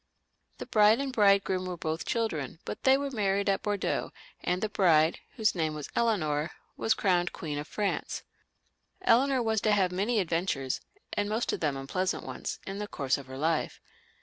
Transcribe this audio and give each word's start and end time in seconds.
The 0.57 0.65
bride 0.65 0.99
and 0.99 1.13
bridegroom 1.13 1.67
were 1.67 1.77
both 1.77 2.05
children, 2.07 2.57
but 2.65 2.85
they 2.85 2.97
were 2.97 3.11
married 3.11 3.47
at 3.47 3.61
Bordeaux, 3.61 4.11
and 4.43 4.59
the 4.59 4.67
bride, 4.67 5.19
whose 5.35 5.53
name 5.53 5.75
was 5.75 5.91
Eleanor, 5.95 6.49
was 6.75 6.95
crowned 6.95 7.33
Queen 7.33 7.59
of 7.59 7.67
Franca 7.67 8.23
Eleanor 9.03 9.43
was 9.43 9.61
to 9.61 9.71
have 9.71 9.91
many 9.91 10.19
adventures, 10.19 10.81
and 11.13 11.29
most 11.29 11.53
of 11.53 11.59
them 11.59 11.77
unpleasant 11.77 12.23
ones, 12.25 12.57
in 12.65 12.79
the 12.79 12.87
course 12.87 13.19
of 13.19 13.27
her 13.27 13.37
life. 13.37 13.79